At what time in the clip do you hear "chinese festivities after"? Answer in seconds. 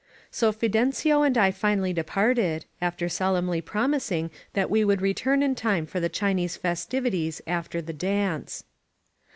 6.09-7.83